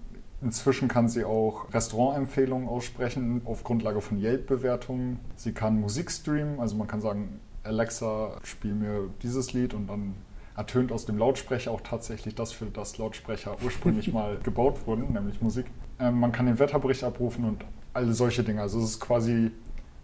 Inzwischen 0.45 0.89
kann 0.89 1.09
sie 1.09 1.25
auch 1.25 1.73
Restaurantempfehlungen 1.73 2.69
aussprechen 2.69 3.41
auf 3.47 3.65
Grundlage 3.65 4.03
von 4.03 4.19
Yelp-Bewertungen. 4.19 5.19
Sie 5.37 5.53
kann 5.53 5.81
Musik 5.81 6.11
streamen, 6.11 6.61
also 6.61 6.77
man 6.77 6.87
kann 6.87 7.01
sagen, 7.01 7.41
Alexa, 7.63 8.37
spiel 8.43 8.75
mir 8.75 9.09
dieses 9.23 9.55
Lied 9.55 9.73
und 9.73 9.87
dann 9.87 10.15
ertönt 10.55 10.93
aus 10.93 11.07
dem 11.07 11.17
Lautsprecher 11.17 11.71
auch 11.71 11.81
tatsächlich 11.81 12.35
das, 12.35 12.53
für 12.53 12.67
das 12.67 12.99
Lautsprecher 12.99 13.57
ursprünglich 13.65 14.13
mal 14.13 14.39
gebaut 14.43 14.87
wurden, 14.87 15.15
nämlich 15.15 15.41
Musik. 15.41 15.65
Ähm, 15.99 16.21
man 16.21 16.31
kann 16.31 16.45
den 16.45 16.59
Wetterbericht 16.59 17.05
abrufen 17.05 17.47
und 17.47 17.65
alle 17.95 18.13
solche 18.13 18.45
Dinge. 18.45 18.61
Also 18.61 18.81
es 18.81 18.91
ist 18.91 19.01
quasi, 19.01 19.51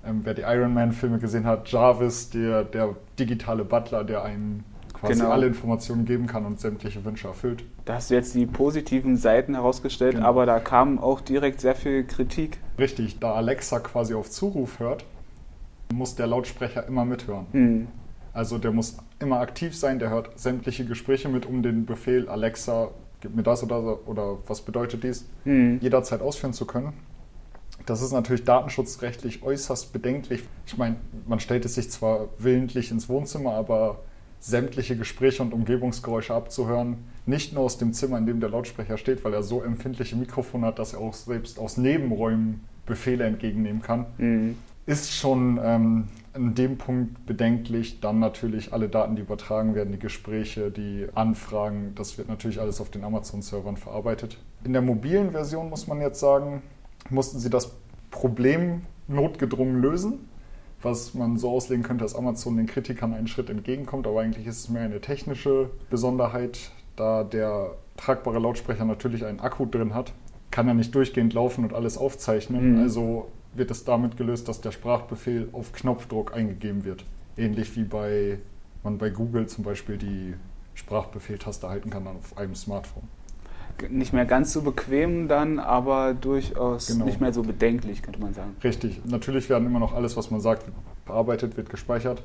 ähm, 0.06 0.20
wer 0.22 0.32
die 0.32 0.42
Iron 0.42 0.72
Man-Filme 0.72 1.18
gesehen 1.18 1.44
hat, 1.44 1.70
Jarvis, 1.70 2.30
der, 2.30 2.64
der 2.64 2.96
digitale 3.18 3.66
Butler, 3.66 4.04
der 4.04 4.24
einem 4.24 4.64
quasi 5.00 5.14
genau. 5.14 5.30
alle 5.30 5.46
Informationen 5.46 6.04
geben 6.04 6.26
kann 6.26 6.44
und 6.44 6.60
sämtliche 6.60 7.04
Wünsche 7.04 7.28
erfüllt. 7.28 7.64
Da 7.84 7.94
hast 7.94 8.10
du 8.10 8.14
jetzt 8.14 8.34
die 8.34 8.46
positiven 8.46 9.16
Seiten 9.16 9.54
herausgestellt, 9.54 10.16
genau. 10.16 10.26
aber 10.26 10.46
da 10.46 10.60
kam 10.60 10.98
auch 10.98 11.20
direkt 11.20 11.60
sehr 11.60 11.74
viel 11.74 12.04
Kritik. 12.04 12.58
Richtig, 12.78 13.18
da 13.18 13.34
Alexa 13.34 13.80
quasi 13.80 14.14
auf 14.14 14.30
Zuruf 14.30 14.78
hört, 14.78 15.04
muss 15.92 16.14
der 16.14 16.26
Lautsprecher 16.26 16.86
immer 16.86 17.04
mithören. 17.04 17.46
Hm. 17.52 17.88
Also 18.32 18.58
der 18.58 18.72
muss 18.72 18.98
immer 19.18 19.40
aktiv 19.40 19.76
sein, 19.76 19.98
der 19.98 20.10
hört 20.10 20.38
sämtliche 20.38 20.84
Gespräche 20.84 21.28
mit 21.28 21.46
um 21.46 21.62
den 21.62 21.84
Befehl 21.84 22.28
Alexa, 22.28 22.90
gib 23.20 23.34
mir 23.34 23.42
das 23.42 23.62
oder, 23.62 24.06
oder 24.06 24.38
was 24.46 24.60
bedeutet 24.62 25.02
dies, 25.02 25.28
mhm. 25.44 25.78
jederzeit 25.80 26.20
ausführen 26.20 26.52
zu 26.52 26.64
können. 26.64 26.92
Das 27.86 28.02
ist 28.02 28.12
natürlich 28.12 28.44
datenschutzrechtlich 28.44 29.42
äußerst 29.42 29.92
bedenklich. 29.92 30.44
Ich 30.66 30.76
meine, 30.76 30.96
man 31.26 31.40
stellt 31.40 31.64
es 31.64 31.74
sich 31.74 31.90
zwar 31.90 32.28
willentlich 32.38 32.90
ins 32.90 33.08
Wohnzimmer, 33.08 33.54
aber 33.54 34.00
sämtliche 34.40 34.96
Gespräche 34.96 35.42
und 35.42 35.52
Umgebungsgeräusche 35.52 36.34
abzuhören, 36.34 36.96
nicht 37.26 37.52
nur 37.52 37.64
aus 37.64 37.78
dem 37.78 37.92
Zimmer, 37.92 38.18
in 38.18 38.26
dem 38.26 38.40
der 38.40 38.48
Lautsprecher 38.48 38.96
steht, 38.96 39.22
weil 39.24 39.34
er 39.34 39.42
so 39.42 39.62
empfindliche 39.62 40.16
Mikrofone 40.16 40.66
hat, 40.66 40.78
dass 40.78 40.94
er 40.94 41.00
auch 41.00 41.14
selbst 41.14 41.58
aus 41.58 41.76
Nebenräumen 41.76 42.60
Befehle 42.86 43.24
entgegennehmen 43.24 43.82
kann, 43.82 44.06
mhm. 44.18 44.56
ist 44.86 45.14
schon 45.14 45.60
ähm, 45.62 46.08
in 46.34 46.54
dem 46.54 46.78
Punkt 46.78 47.26
bedenklich. 47.26 48.00
Dann 48.00 48.18
natürlich 48.18 48.72
alle 48.72 48.88
Daten, 48.88 49.16
die 49.16 49.22
übertragen 49.22 49.74
werden, 49.74 49.92
die 49.92 49.98
Gespräche, 49.98 50.70
die 50.70 51.06
Anfragen, 51.14 51.92
das 51.94 52.18
wird 52.18 52.28
natürlich 52.28 52.60
alles 52.60 52.80
auf 52.80 52.90
den 52.90 53.04
Amazon-Servern 53.04 53.76
verarbeitet. 53.76 54.38
In 54.64 54.72
der 54.72 54.82
mobilen 54.82 55.32
Version 55.32 55.70
muss 55.70 55.86
man 55.86 56.00
jetzt 56.00 56.20
sagen, 56.20 56.62
mussten 57.10 57.38
sie 57.38 57.50
das 57.50 57.72
Problem 58.10 58.82
notgedrungen 59.06 59.80
lösen, 59.80 60.28
was 60.82 61.14
man 61.14 61.36
so 61.36 61.50
auslegen 61.50 61.82
könnte, 61.82 62.04
dass 62.04 62.14
Amazon 62.14 62.56
den 62.56 62.66
Kritikern 62.66 63.14
einen 63.14 63.26
Schritt 63.26 63.50
entgegenkommt, 63.50 64.06
aber 64.06 64.20
eigentlich 64.20 64.46
ist 64.46 64.58
es 64.58 64.68
mehr 64.68 64.82
eine 64.82 65.00
technische 65.00 65.70
Besonderheit, 65.90 66.70
da 66.96 67.24
der 67.24 67.72
tragbare 67.96 68.38
Lautsprecher 68.38 68.84
natürlich 68.84 69.24
einen 69.24 69.40
Akku 69.40 69.66
drin 69.66 69.94
hat, 69.94 70.12
kann 70.50 70.68
er 70.68 70.74
nicht 70.74 70.94
durchgehend 70.94 71.32
laufen 71.34 71.64
und 71.64 71.74
alles 71.74 71.98
aufzeichnen. 71.98 72.76
Mhm. 72.76 72.82
Also 72.82 73.28
wird 73.54 73.70
es 73.70 73.84
damit 73.84 74.16
gelöst, 74.16 74.48
dass 74.48 74.60
der 74.60 74.72
Sprachbefehl 74.72 75.48
auf 75.52 75.72
Knopfdruck 75.72 76.34
eingegeben 76.34 76.84
wird. 76.84 77.04
Ähnlich 77.36 77.76
wie 77.76 77.84
bei 77.84 78.38
man 78.82 78.98
bei 78.98 79.10
Google 79.10 79.46
zum 79.46 79.64
Beispiel 79.64 79.98
die 79.98 80.34
Sprachbefehltaste 80.74 81.68
halten 81.68 81.90
kann 81.90 82.06
auf 82.06 82.38
einem 82.38 82.54
Smartphone 82.54 83.08
nicht 83.88 84.12
mehr 84.12 84.24
ganz 84.24 84.52
so 84.52 84.62
bequem 84.62 85.28
dann, 85.28 85.58
aber 85.58 86.14
durchaus 86.14 86.88
genau. 86.88 87.04
nicht 87.04 87.20
mehr 87.20 87.32
so 87.32 87.42
bedenklich, 87.42 88.02
könnte 88.02 88.20
man 88.20 88.34
sagen. 88.34 88.56
Richtig. 88.62 89.00
Natürlich 89.04 89.48
werden 89.48 89.66
immer 89.66 89.80
noch 89.80 89.94
alles, 89.94 90.16
was 90.16 90.30
man 90.30 90.40
sagt, 90.40 90.64
bearbeitet, 91.06 91.56
wird 91.56 91.70
gespeichert. 91.70 92.22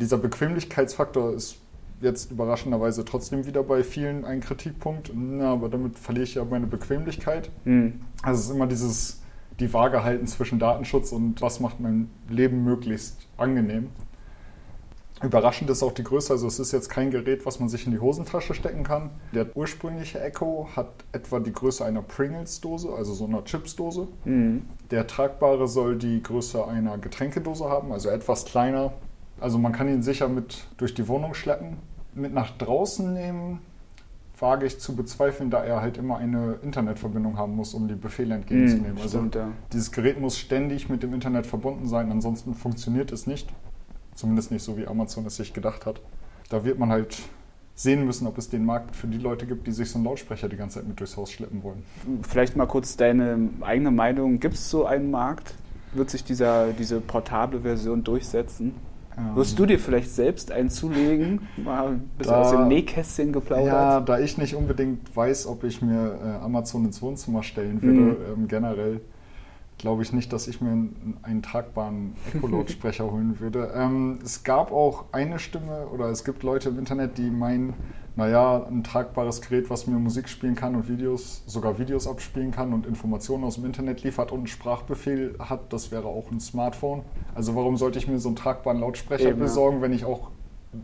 Dieser 0.00 0.18
Bequemlichkeitsfaktor 0.18 1.32
ist 1.32 1.56
jetzt 2.00 2.30
überraschenderweise 2.30 3.04
trotzdem 3.04 3.46
wieder 3.46 3.62
bei 3.62 3.82
vielen 3.82 4.24
ein 4.24 4.40
Kritikpunkt. 4.40 5.12
Na, 5.14 5.52
aber 5.52 5.68
damit 5.68 5.98
verliere 5.98 6.24
ich 6.24 6.34
ja 6.34 6.44
meine 6.44 6.66
Bequemlichkeit. 6.66 7.50
Hm. 7.64 8.00
Also 8.22 8.40
es 8.40 8.46
ist 8.46 8.54
immer 8.54 8.66
dieses 8.66 9.20
die 9.60 9.72
Waage 9.72 10.02
halten 10.02 10.26
zwischen 10.26 10.58
Datenschutz 10.58 11.12
und 11.12 11.40
was 11.40 11.60
macht 11.60 11.80
mein 11.80 12.10
Leben 12.28 12.64
möglichst 12.64 13.28
angenehm. 13.36 13.90
Überraschend 15.24 15.70
ist 15.70 15.82
auch 15.82 15.92
die 15.92 16.04
Größe, 16.04 16.32
also 16.34 16.46
es 16.46 16.58
ist 16.58 16.72
jetzt 16.72 16.90
kein 16.90 17.10
Gerät, 17.10 17.46
was 17.46 17.58
man 17.58 17.70
sich 17.70 17.86
in 17.86 17.92
die 17.92 17.98
Hosentasche 17.98 18.52
stecken 18.52 18.84
kann. 18.84 19.10
Der 19.32 19.56
ursprüngliche 19.56 20.20
Echo 20.20 20.68
hat 20.76 20.88
etwa 21.12 21.40
die 21.40 21.52
Größe 21.52 21.84
einer 21.84 22.02
Pringles-Dose, 22.02 22.90
also 22.92 23.14
so 23.14 23.24
einer 23.24 23.42
Chips-Dose. 23.44 24.08
Mhm. 24.26 24.66
Der 24.90 25.06
tragbare 25.06 25.66
soll 25.66 25.96
die 25.96 26.22
Größe 26.22 26.66
einer 26.66 26.98
Getränkedose 26.98 27.64
haben, 27.64 27.90
also 27.90 28.10
etwas 28.10 28.44
kleiner. 28.44 28.92
Also 29.40 29.58
man 29.58 29.72
kann 29.72 29.88
ihn 29.88 30.02
sicher 30.02 30.28
mit 30.28 30.64
durch 30.76 30.94
die 30.94 31.08
Wohnung 31.08 31.32
schleppen. 31.32 31.78
Mit 32.14 32.34
nach 32.34 32.56
draußen 32.58 33.12
nehmen, 33.12 33.60
wage 34.38 34.66
ich 34.66 34.78
zu 34.78 34.94
bezweifeln, 34.94 35.50
da 35.50 35.64
er 35.64 35.80
halt 35.80 35.96
immer 35.96 36.18
eine 36.18 36.58
Internetverbindung 36.62 37.38
haben 37.38 37.56
muss, 37.56 37.72
um 37.72 37.88
die 37.88 37.94
Befehle 37.94 38.34
entgegenzunehmen. 38.34 38.94
Mm, 38.94 39.02
also 39.02 39.18
stimmt, 39.18 39.34
ja. 39.36 39.48
dieses 39.72 39.90
Gerät 39.90 40.20
muss 40.20 40.36
ständig 40.36 40.88
mit 40.88 41.02
dem 41.02 41.14
Internet 41.14 41.46
verbunden 41.46 41.88
sein, 41.88 42.10
ansonsten 42.10 42.54
funktioniert 42.54 43.10
es 43.10 43.26
nicht. 43.26 43.48
Zumindest 44.14 44.50
nicht 44.50 44.62
so, 44.62 44.76
wie 44.76 44.86
Amazon 44.86 45.26
es 45.26 45.36
sich 45.36 45.52
gedacht 45.52 45.86
hat. 45.86 46.00
Da 46.48 46.64
wird 46.64 46.78
man 46.78 46.90
halt 46.90 47.18
sehen 47.74 48.04
müssen, 48.06 48.26
ob 48.26 48.38
es 48.38 48.48
den 48.48 48.64
Markt 48.64 48.94
für 48.94 49.08
die 49.08 49.18
Leute 49.18 49.46
gibt, 49.46 49.66
die 49.66 49.72
sich 49.72 49.90
so 49.90 49.98
einen 49.98 50.04
Lautsprecher 50.04 50.48
die 50.48 50.56
ganze 50.56 50.78
Zeit 50.78 50.88
mit 50.88 51.00
durchs 51.00 51.16
Haus 51.16 51.32
schleppen 51.32 51.62
wollen. 51.62 51.82
Vielleicht 52.22 52.56
mal 52.56 52.66
kurz 52.66 52.96
deine 52.96 53.50
eigene 53.62 53.90
Meinung. 53.90 54.38
Gibt 54.38 54.54
es 54.54 54.70
so 54.70 54.86
einen 54.86 55.10
Markt? 55.10 55.54
Wird 55.92 56.10
sich 56.10 56.24
dieser, 56.24 56.72
diese 56.72 57.00
portable 57.00 57.60
Version 57.60 58.04
durchsetzen? 58.04 58.74
Ähm, 59.16 59.36
Wirst 59.36 59.58
du 59.58 59.66
dir 59.66 59.78
vielleicht 59.78 60.10
selbst 60.10 60.50
einen 60.50 60.70
zulegen? 60.70 61.48
Mal 61.56 61.88
ein 61.88 62.10
bisschen 62.18 62.34
da, 62.34 62.42
aus 62.42 62.50
dem 62.50 62.68
Nähkästchen 62.68 63.32
geplaudert? 63.32 63.66
Ja, 63.66 64.00
da 64.00 64.18
ich 64.18 64.38
nicht 64.38 64.54
unbedingt 64.54 65.14
weiß, 65.16 65.46
ob 65.46 65.64
ich 65.64 65.82
mir 65.82 66.18
äh, 66.22 66.44
Amazon 66.44 66.84
ins 66.84 67.00
Wohnzimmer 67.00 67.42
stellen 67.42 67.82
würde, 67.82 68.00
mhm. 68.00 68.16
ähm, 68.42 68.48
generell 68.48 69.00
glaube 69.78 70.02
ich 70.02 70.12
nicht, 70.12 70.32
dass 70.32 70.48
ich 70.48 70.60
mir 70.60 70.70
einen, 70.70 71.18
einen 71.22 71.42
tragbaren 71.42 72.14
Echo-Lautsprecher 72.34 73.10
holen 73.10 73.40
würde. 73.40 73.72
Ähm, 73.74 74.18
es 74.24 74.44
gab 74.44 74.72
auch 74.72 75.06
eine 75.12 75.38
Stimme 75.38 75.86
oder 75.88 76.06
es 76.06 76.24
gibt 76.24 76.42
Leute 76.42 76.68
im 76.68 76.78
Internet, 76.78 77.18
die 77.18 77.30
meinen, 77.30 77.74
naja, 78.16 78.64
ein 78.64 78.84
tragbares 78.84 79.40
Gerät, 79.40 79.70
was 79.70 79.86
mir 79.86 79.98
Musik 79.98 80.28
spielen 80.28 80.54
kann 80.54 80.74
und 80.74 80.88
Videos, 80.88 81.42
sogar 81.46 81.78
Videos 81.78 82.06
abspielen 82.06 82.50
kann 82.50 82.72
und 82.72 82.86
Informationen 82.86 83.44
aus 83.44 83.56
dem 83.56 83.64
Internet 83.64 84.02
liefert 84.02 84.32
und 84.32 84.38
einen 84.38 84.46
Sprachbefehl 84.46 85.36
hat, 85.38 85.72
das 85.72 85.90
wäre 85.90 86.06
auch 86.06 86.30
ein 86.30 86.40
Smartphone. 86.40 87.02
Also 87.34 87.56
warum 87.56 87.76
sollte 87.76 87.98
ich 87.98 88.08
mir 88.08 88.18
so 88.18 88.28
einen 88.28 88.36
tragbaren 88.36 88.80
Lautsprecher 88.80 89.30
Eben, 89.30 89.40
besorgen, 89.40 89.78
ja. 89.78 89.82
wenn 89.82 89.92
ich 89.92 90.04
auch 90.04 90.30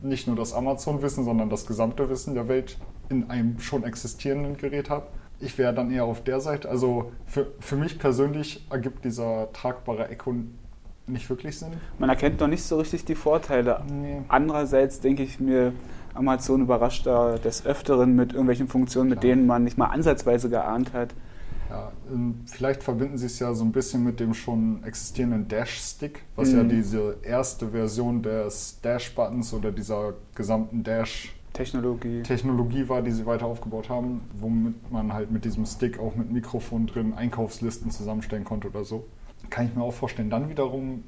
nicht 0.03 0.27
nur 0.27 0.37
das 0.37 0.53
Amazon-Wissen, 0.53 1.25
sondern 1.25 1.51
das 1.51 1.67
gesamte 1.67 2.09
Wissen 2.09 2.35
der 2.35 2.49
Welt 2.49 2.79
in 3.09 3.29
einem 3.31 3.59
schon 3.61 3.85
existierenden 3.85 4.57
Gerät 4.57 4.91
habe? 4.91 5.07
Ich 5.41 5.57
wäre 5.59 5.75
dann 5.75 5.91
eher 5.91 6.05
auf 6.05 6.23
der 6.23 6.41
Seite. 6.41 6.69
Also 6.69 7.13
für, 7.27 7.49
für 7.61 7.77
mich 7.77 7.99
persönlich 7.99 8.67
ergibt 8.71 9.05
dieser 9.05 9.53
tragbare 9.53 10.09
Echo 10.09 10.35
nicht 11.07 11.29
wirklich 11.29 11.59
Sinn. 11.59 11.73
Man 11.99 12.09
erkennt 12.09 12.41
noch 12.41 12.47
nicht 12.47 12.63
so 12.63 12.79
richtig 12.79 13.05
die 13.05 13.15
Vorteile. 13.15 13.83
Nee. 13.91 14.23
Andererseits 14.29 15.01
denke 15.01 15.23
ich 15.23 15.41
mir, 15.41 15.73
Amazon 16.15 16.63
überrascht 16.63 17.07
da 17.07 17.37
des 17.37 17.67
Öfteren 17.67 18.15
mit 18.15 18.33
irgendwelchen 18.33 18.69
Funktionen, 18.69 19.11
mit 19.11 19.21
Klar. 19.21 19.35
denen 19.35 19.47
man 19.47 19.65
nicht 19.65 19.79
mal 19.79 19.87
ansatzweise 19.87 20.51
geahnt 20.51 20.93
hat. 20.93 21.15
Ja, 21.69 21.93
ähm, 22.13 22.41
vielleicht 22.47 22.83
verbinden 22.83 23.17
sie 23.17 23.27
es 23.27 23.39
ja 23.39 23.55
so 23.55 23.65
ein 23.65 23.71
bisschen 23.71 24.03
mit 24.03 24.19
dem 24.19 24.35
schon 24.35 24.83
existierenden 24.85 25.47
Dash-Stick, 25.47 26.25
was 26.35 26.51
mhm. 26.51 26.57
ja 26.57 26.65
diese 26.65 27.17
erste 27.23 27.69
Version 27.69 28.23
des 28.23 28.81
Dash-Buttons 28.83 29.55
oder 29.55 29.71
dieser 29.71 30.15
gesamten 30.35 30.83
Dash- 30.83 31.33
Technologie. 31.53 32.23
Technologie 32.23 32.89
war, 32.89 33.03
die 33.03 33.11
sie 33.11 33.27
weiter 33.27 33.47
aufgebaut 33.47 33.89
haben, 33.89 34.21
womit 34.35 34.91
man 34.93 35.13
halt 35.13 35.31
mit 35.31 35.45
diesem 35.45 35.67
Stick 35.67 35.99
auch 35.99 36.15
mit 36.15 36.31
Mikrofon 36.31 36.87
drin 36.87 37.15
Einkaufslisten 37.15 37.91
zusammenstellen 37.91 38.45
konnte 38.45 38.69
oder 38.69 38.85
so. 38.85 39.07
Kann 39.49 39.67
ich 39.67 39.75
mir 39.75 39.83
auch 39.83 39.93
vorstellen. 39.93 40.31
Dann 40.31 40.49
wiederum, 40.49 41.03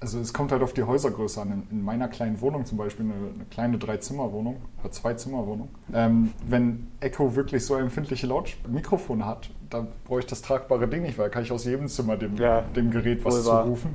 also 0.00 0.20
es 0.20 0.34
kommt 0.34 0.52
halt 0.52 0.62
auf 0.62 0.74
die 0.74 0.82
Häusergröße 0.82 1.40
an. 1.40 1.66
In 1.70 1.82
meiner 1.82 2.08
kleinen 2.08 2.40
Wohnung 2.40 2.66
zum 2.66 2.76
Beispiel, 2.78 3.06
eine, 3.06 3.14
eine 3.14 3.44
kleine 3.50 3.78
Dreizimmerwohnung 3.78 4.56
oder 4.80 4.90
Zwei-Zimmer-Wohnung, 4.90 5.68
ähm, 5.94 6.32
wenn 6.46 6.88
Echo 7.00 7.34
wirklich 7.34 7.64
so 7.64 7.76
empfindliche 7.76 8.26
Laut 8.26 8.56
Mikrofone 8.68 9.24
hat, 9.24 9.50
dann 9.70 9.88
brauche 10.04 10.20
ich 10.20 10.26
das 10.26 10.42
tragbare 10.42 10.88
Ding 10.88 11.02
nicht, 11.02 11.18
weil 11.18 11.30
kann 11.30 11.42
ich 11.42 11.52
aus 11.52 11.64
jedem 11.64 11.88
Zimmer 11.88 12.16
dem, 12.16 12.36
ja, 12.36 12.60
dem 12.60 12.90
Gerät 12.90 13.24
was 13.24 13.44
zurufen. 13.44 13.94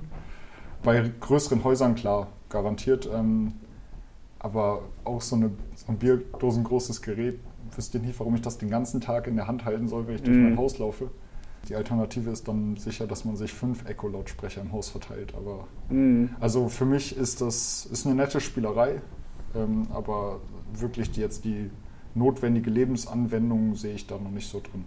Bei 0.84 1.12
größeren 1.20 1.64
Häusern 1.64 1.94
klar, 1.94 2.28
garantiert. 2.50 3.08
Ähm, 3.14 3.54
aber 4.44 4.82
auch 5.04 5.22
so, 5.22 5.36
eine, 5.36 5.52
so 5.86 5.92
ein 5.92 5.98
bierdosengroßes 5.98 7.02
Gerät, 7.02 7.40
wüsste 7.76 7.98
ich 7.98 8.04
nicht, 8.04 8.20
warum 8.20 8.36
ich 8.36 8.42
das 8.42 8.58
den 8.58 8.70
ganzen 8.70 9.02
Tag 9.02 9.28
in 9.28 9.36
der 9.36 9.48
Hand 9.48 9.66
halten 9.66 9.88
soll, 9.88 10.08
wenn 10.08 10.16
ich 10.16 10.24
durch 10.24 10.38
mm. 10.38 10.44
mein 10.44 10.58
Haus 10.58 10.78
laufe. 10.78 11.10
Die 11.70 11.76
Alternative 11.76 12.30
ist 12.30 12.48
dann 12.48 12.76
sicher, 12.78 13.08
dass 13.08 13.24
man 13.24 13.36
sich 13.36 13.54
fünf 13.54 13.88
Echo-Lautsprecher 13.88 14.62
im 14.62 14.72
Haus 14.72 14.90
verteilt. 14.90 15.34
Aber 15.36 15.68
mm. 15.90 16.36
also 16.40 16.70
für 16.70 16.86
mich 16.86 17.16
ist 17.18 17.42
das 17.42 17.88
ist 17.92 18.06
eine 18.06 18.16
nette 18.16 18.42
Spielerei, 18.42 19.02
ähm, 19.56 19.88
aber 19.94 20.40
wirklich 20.74 21.12
die, 21.12 21.22
jetzt 21.22 21.46
die 21.46 21.70
notwendige 22.14 22.70
Lebensanwendung 22.70 23.76
sehe 23.76 23.94
ich 23.94 24.08
da 24.08 24.18
noch 24.18 24.32
nicht 24.32 24.50
so 24.50 24.60
drin. 24.60 24.86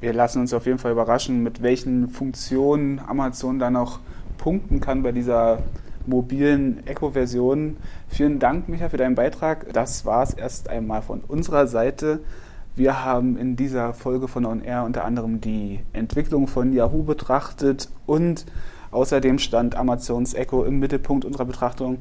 Wir 0.00 0.12
lassen 0.12 0.40
uns 0.40 0.52
auf 0.52 0.66
jeden 0.66 0.78
Fall 0.78 0.92
überraschen, 0.92 1.42
mit 1.42 1.62
welchen 1.62 2.08
Funktionen 2.08 2.98
Amazon 2.98 3.58
da 3.58 3.70
noch 3.70 4.00
punkten 4.36 4.80
kann 4.80 5.02
bei 5.02 5.12
dieser 5.12 5.62
mobilen 6.08 6.86
Echo-Versionen. 6.86 7.76
Vielen 8.08 8.38
Dank, 8.38 8.68
Micha, 8.68 8.88
für 8.88 8.96
deinen 8.96 9.14
Beitrag. 9.14 9.72
Das 9.72 10.04
war 10.04 10.22
es 10.22 10.34
erst 10.34 10.68
einmal 10.68 11.02
von 11.02 11.20
unserer 11.20 11.66
Seite. 11.66 12.20
Wir 12.74 13.04
haben 13.04 13.38
in 13.38 13.56
dieser 13.56 13.94
Folge 13.94 14.28
von 14.28 14.44
On 14.44 14.62
Air 14.62 14.84
unter 14.84 15.04
anderem 15.04 15.40
die 15.40 15.80
Entwicklung 15.92 16.46
von 16.46 16.72
Yahoo 16.72 17.04
betrachtet 17.04 17.88
und 18.04 18.44
außerdem 18.90 19.38
stand 19.38 19.76
Amazons 19.76 20.34
Echo 20.34 20.64
im 20.64 20.78
Mittelpunkt 20.78 21.24
unserer 21.24 21.46
Betrachtung. 21.46 21.98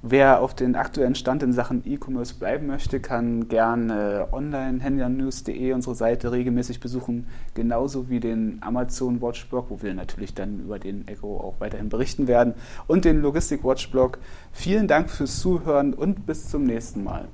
Wer 0.00 0.42
auf 0.42 0.54
den 0.54 0.76
aktuellen 0.76 1.16
Stand 1.16 1.42
in 1.42 1.52
Sachen 1.52 1.82
E-Commerce 1.84 2.36
bleiben 2.36 2.68
möchte, 2.68 3.00
kann 3.00 3.48
gerne 3.48 4.28
online-händlernews.de 4.30 5.72
unsere 5.72 5.96
Seite 5.96 6.30
regelmäßig 6.30 6.78
besuchen, 6.78 7.26
genauso 7.54 8.08
wie 8.08 8.20
den 8.20 8.58
Amazon 8.60 9.20
Watchblog, 9.20 9.70
wo 9.70 9.82
wir 9.82 9.94
natürlich 9.94 10.34
dann 10.34 10.60
über 10.60 10.78
den 10.78 11.08
Echo 11.08 11.38
auch 11.38 11.56
weiterhin 11.58 11.88
berichten 11.88 12.28
werden, 12.28 12.54
und 12.86 13.04
den 13.04 13.20
Logistik 13.20 13.64
Watchblog. 13.64 14.20
Vielen 14.52 14.86
Dank 14.86 15.10
fürs 15.10 15.40
Zuhören 15.40 15.94
und 15.94 16.26
bis 16.26 16.48
zum 16.48 16.62
nächsten 16.62 17.02
Mal. 17.02 17.26